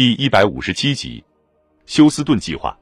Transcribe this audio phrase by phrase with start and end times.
[0.00, 1.22] 第一百五十七集，
[1.84, 2.74] 休斯顿计划。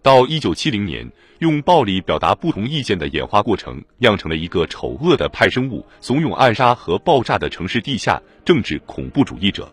[0.00, 1.06] 到一九七零年，
[1.40, 9.70] 用暴力表达不同意见的演化过程，酿成了一个丑恶的派生物，怂恿暗杀和爆炸的城市地下政治恐怖主义者。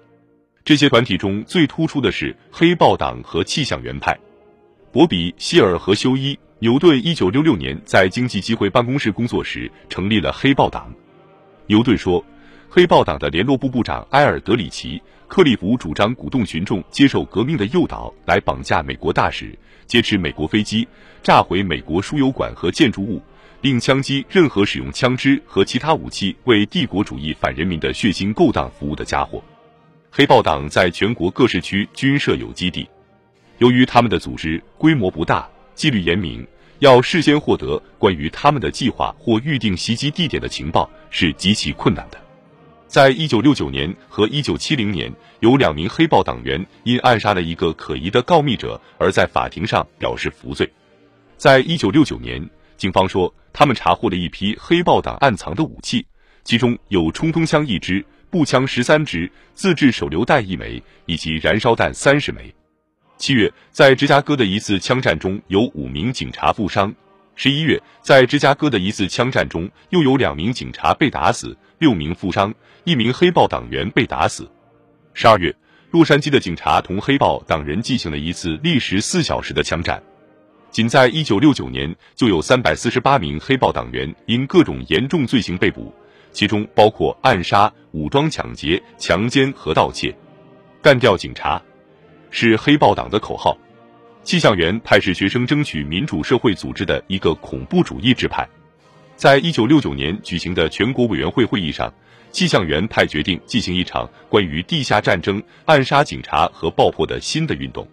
[0.65, 4.19] 这些团体中最突出的是黑豹党和气象员派。
[4.91, 10.93] 博比、希尔和休伊·牛顿一九六六年在经济机会办公室工作时，成立了黑豹党。
[11.65, 12.21] 牛顿说。
[12.75, 14.97] 黑豹党的联络部部长埃尔德里奇·
[15.33, 20.87] 克利夫主张鼓动群众接受革命的诱导，来绑架美国大使，劫持美国飞机，
[21.23, 23.19] 炸毁美国输油管和建筑物，
[23.59, 29.43] 并枪击任何使用枪支和其他武器为帝国主义反人民的血腥勾当服务的家伙。
[30.11, 32.87] 黑豹党在全国各市区均设有基地，
[33.57, 42.22] 由于他们的组织规模不大，纪律严明，要事先获得关于他们的计划或预定袭击地点的情报是极其困难的。
[42.93, 50.71] 在一九六九年和一九七零年，有两名黑豹党员因暗杀了一个可疑的告密者而在法庭上表示服罪。
[51.35, 56.05] 在一九六九年，警方说他们查获了一批黑豹党暗藏的武器，
[56.43, 62.53] 其中有冲锋枪一支、步枪十三支、自制手榴弹一枚以及燃烧弹三十枚。
[63.17, 66.93] 七月，在芝加哥的一次枪战中，有五名警察负伤。
[67.35, 72.53] 十一月，在芝加哥的一次枪战中，又有两名警察被打死，六名负伤，
[72.83, 74.49] 一名黑豹党员被打死。
[75.13, 75.53] 十二月，
[75.89, 80.01] 洛杉矶的警察同黑豹党人进行了一次历时四小时的枪战。
[80.69, 85.93] 仅在一九六九年，就有三百四十八名黑豹党员因各种严重罪行被捕，
[86.31, 90.15] 其中包括暗杀、武装抢劫、强奸和盗窃。
[90.81, 91.61] 干掉警察，
[92.29, 93.57] 是黑豹党的口号。
[94.23, 98.47] 气象员派是学生争取民主社会组织的一个恐怖主义支派，
[99.17, 101.93] 在一九六九年举行的全国委员会会议上，
[102.31, 107.85] 气象员派决定进行一场关于地下战争、暗杀警察和爆破的新的运动。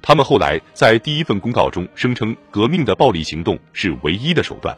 [0.00, 4.76] 他们后来在第一份公告中声称，革命的暴力行动是唯一的手段。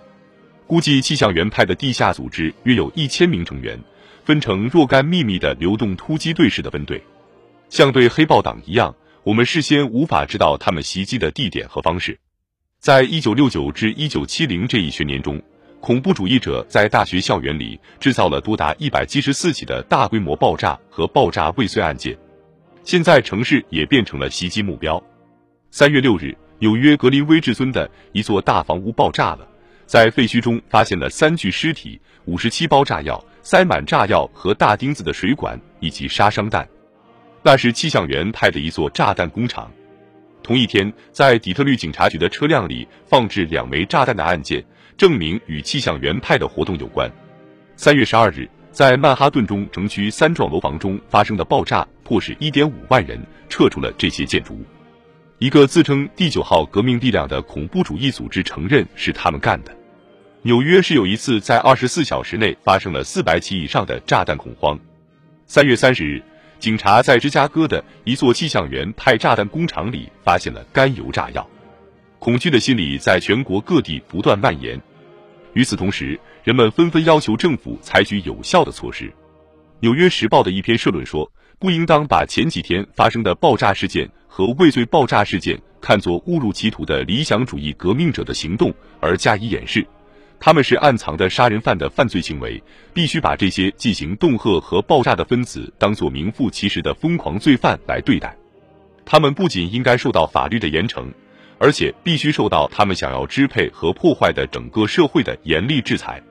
[0.67, 3.79] 估计气象员派的地下组织约有一千名成员，
[4.24, 7.02] 分成若干秘密的流动突击队式的分队，
[7.68, 8.95] 像对黑豹党一样。
[9.28, 12.18] 我们事先无法知道他们袭击的地点和方式。
[12.78, 15.39] 在一九六九至一九七零这一学年中，
[15.80, 22.16] 恐怖主义者在大学校园里制造了多达一百七十四起的大规模爆炸和爆炸未遂案件。
[22.84, 24.98] 现在城市也变成了袭击目标。
[25.70, 29.46] 三月六日，纽约格林威治村的一座大房屋爆炸了，
[29.84, 36.66] 在废墟中发现了三具尸体、五十七包炸药、塞满炸药和大钉子的水管以及杀伤弹。
[37.48, 39.73] 那是气象员派的一座炸弹工厂。
[40.42, 44.63] 同一天，在底特律警察局的车辆里放置两枚炸弹的案件，
[44.98, 47.11] 证明与气象员派的活动有关。
[47.75, 54.63] 三月十二日，在曼哈顿中城区三幢楼房中发生的爆炸，迫使一点五万人撤出了这些建筑物。
[55.39, 59.75] 一个自称第九号革命力量的恐怖主义组织承认是他们干的。
[60.42, 64.79] 纽约是有一次在二十四小时内发生了四百起以上的炸弹恐慌。
[65.47, 66.23] 三月三十日。
[66.58, 71.48] 警察在芝加哥的一座气象员派炸弹工厂里发现了甘油炸药，
[72.19, 74.80] 恐惧的心理在全国各地不断蔓延。
[75.52, 79.05] 与此同时，人们纷纷要求政府采取有效的措施。
[79.80, 81.30] 《纽约时报》的一篇社论说
[81.61, 89.86] ：“不应当把前几天发生的爆炸事件和未遂爆炸事件看作误入歧途的理想主义革命者的行动而加以掩饰。”
[90.41, 92.63] 他们是暗藏的杀人犯的犯罪行为，
[92.95, 98.37] 必须把这些进行恫吓和爆炸的分子当作名副其实的疯狂罪犯来对待。
[99.05, 101.07] 他们不仅应该受到法律的严惩，
[101.59, 106.23] 而且必须受到他们想要支配和破坏的整个社会的严厉制裁。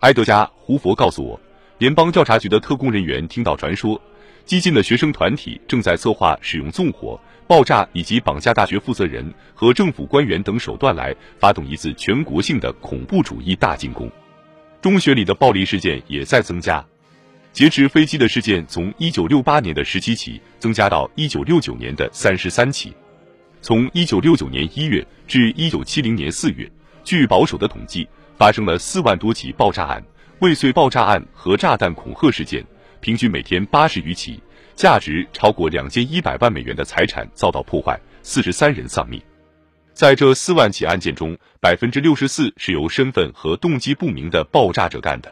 [0.00, 1.40] 埃德加·胡佛告诉我，
[1.78, 4.00] 联邦调查局的特工人员听到传说，
[4.44, 7.20] 激进的学生团体正在策划使用纵火。
[7.46, 14.08] 爆炸以及绑架大学负责人和政府官员等手段来发动一次全国性的恐怖主义大进攻。
[14.80, 16.86] 中学里的暴力事件也在增加，
[17.52, 22.92] 劫持飞机的事件从1968年的十七起增加到1969年的三十三起。
[23.60, 26.70] 从1969年1月至1970年4月，
[27.02, 28.06] 据保守的统计，
[28.38, 30.00] 发生了四万多起爆炸案、
[30.38, 32.64] 未遂爆炸案和炸弹恐吓事件，
[33.00, 34.40] 平均每天八十余起。
[34.76, 39.20] 价值超过两千一百万美元的财产遭到破坏，四十三人丧命。
[39.92, 45.30] 在这四万起案件中，百分之六十四是由身份和动机不明的爆炸者干的。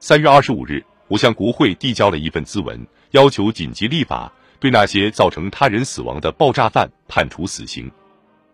[0.00, 4.30] 三月二十五日，我向国会递交了一份咨文，要求紧急立法，
[4.60, 7.90] 对那些造成他人死亡的爆炸犯判处死刑。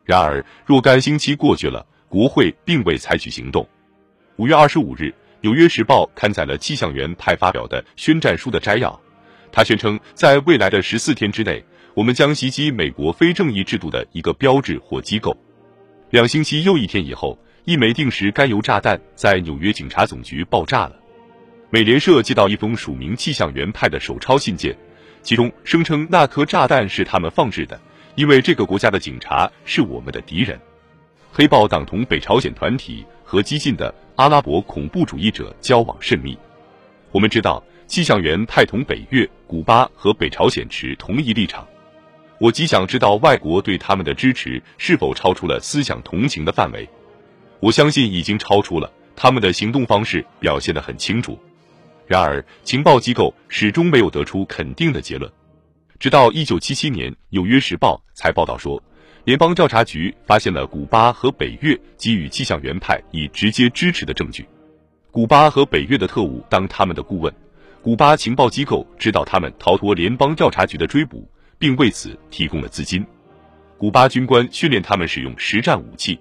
[0.04, 3.68] 然而，若干星期过去了，国会并未采取行动。
[4.36, 5.02] 五月二十五日，
[5.42, 9.00] 《纽约时报》刊载了气象员派发表的宣战书的摘要。
[9.50, 11.64] 他宣称，在未来的十四天之内，
[11.94, 15.36] 我们将袭击美国非正义制度的一个标志或机构。
[16.10, 20.96] 两星期又一天以后，一枚定时甘油炸弹在纽约警察总局爆炸了。
[21.70, 24.76] 美联社接到一封署名气象员派的手抄信件，
[25.22, 27.80] 其中声称那颗炸弹是他们放置的，
[28.14, 30.60] 因为这个国家的警察是我们的敌人。
[31.32, 36.36] 黑豹党同北朝鲜团体和激进的阿拉伯恐怖主义者交往甚密。
[37.10, 41.66] 我们知道，气象员派同北越、古巴和北朝鲜持同一立场。
[42.38, 46.86] 我极想知道外国对他们的支持是否超出了思想同情的范围。
[47.60, 51.38] 我相信已经超出了，他们的行动方式表现得很清楚。
[52.06, 55.32] 然而，情报机构始终没有得出肯定的结论。
[55.98, 58.82] 直到一九七七年，《纽约时报》才报道说，
[59.30, 64.44] 联邦调查局发现了古巴和北越给予气象员派以直接支持的证据。
[65.12, 67.32] 古巴和北越的特务当他们的顾问，
[67.80, 71.30] 古巴情报机构知道他们逃脱联邦调查局的追捕。
[71.60, 73.06] 并为此提供了资金。
[73.78, 76.18] 古巴军官训练他们使用实战武器。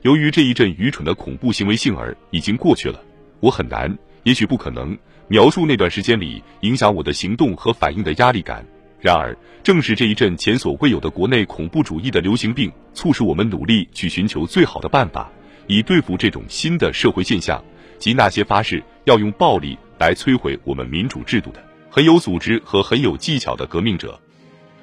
[0.00, 2.98] 由于这一阵愚蠢的恐怖行为幸而已经过去了，
[3.38, 4.98] 我很难，也许不可能
[5.28, 8.66] 描述那段时间里影响我的行动和反应的压力感。
[9.02, 15.28] 然而，正是这一阵前所未有的国内恐怖主义的流行病，促使我们努力去寻求最好的办法，
[15.66, 17.60] 以对付这种新的社会现象
[17.98, 21.60] 及那些发誓要用暴力来摧毁我们民主制度的
[21.90, 24.16] 很有组织和很有技巧的革命者。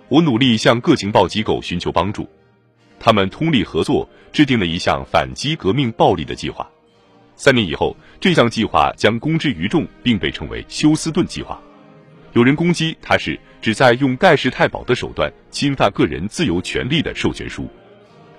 [0.10, 2.28] 我努力向各情报机构寻求帮助，
[3.00, 6.70] 他们通力合作，制定了一项反击革命暴力的计划。
[7.38, 11.58] 三年以后，这项计划将公之于众，并被称为休斯顿计划。
[12.34, 17.68] 有人攻击他是旨在用盖世太保的手段侵犯个人自由权利的授权书。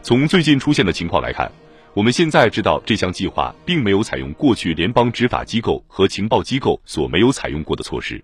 [0.03, 1.51] 从最近出现的情况来看，
[1.93, 8.23] 我们现在知道这项计划并没有采用过去联邦执法机构和情报机构所没有采用过的措施。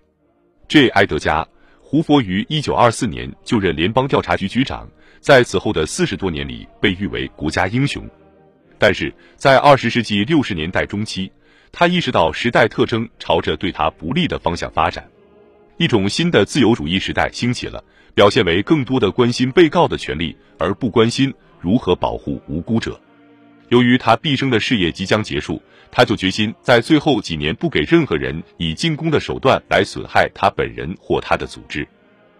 [0.67, 0.87] J.
[0.89, 1.47] 埃德加。
[1.89, 4.85] 胡佛于一九二四年就任联邦调查局局长，
[5.21, 8.05] 在此后的四十多年里被誉为国家英雄。
[8.77, 11.31] 但是在二十世纪六十年代中期，
[11.71, 15.09] 他意识到时代特征朝着对他不利的方向发展，
[15.77, 17.83] 一种新的自由主义时代兴起了，
[18.13, 22.99] 表现为更多的关心被告的权利，而不关心如何保护无辜者。
[23.69, 25.61] 由于他毕生的事业即将结束。
[25.89, 31.87] 他就决心在最后几年不给任何人以进攻的手段来损害他本人或他的组织。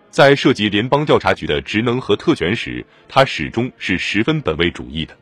[0.10, 5.16] 在涉及联邦调查局的职能和特权时，他始终是十分本位主义的。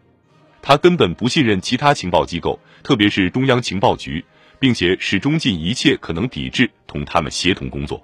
[0.61, 4.25] 他根本不信任其他情报机构，特别是中央情报局，
[4.65, 8.03] 并且始终尽一切可能抵制同他们协同工作。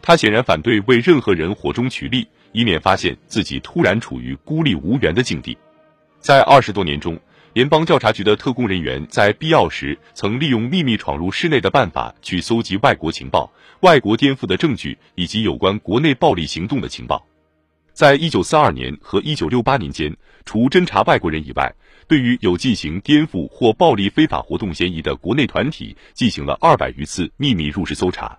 [0.00, 5.58] 他显然反对为任何人火中取栗，以免发现自己突然处于孤立无援的境地。
[6.20, 7.18] 在二十多年中。
[7.54, 17.26] 联邦调查局的特工人员在必要时曾利用秘密闯入室内的办法去搜集外国情报、外国颠覆的证据以及有关国内暴力行动的情报。
[17.98, 21.74] 在一九四二年和一九六八年间，除侦查外国人以外，
[22.06, 28.38] 对于有进行颠覆或暴力非法活动嫌疑的国内团体进行了二百余次秘密入室搜查。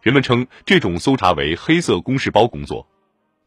[0.00, 2.88] 人们称这种搜查为“黑色公事包”工作。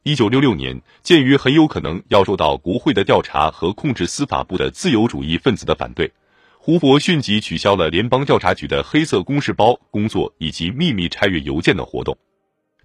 [0.03, 6.13] 一九六六年，鉴于很有可能要受到国会的调查和控制司法部的自由主义分子的反对，
[6.59, 12.15] 胡佛迅即取消了联邦调查局的黑色公事包工作以及秘密拆阅邮件的活动。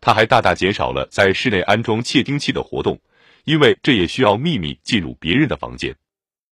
[0.04, 3.00] 它还大大减少了在室内安装窃听器的活动，
[3.44, 5.96] 因为这也需要秘密进入别人的房间。